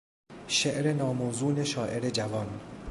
[0.47, 2.59] شعر ناموزون شاعر جوان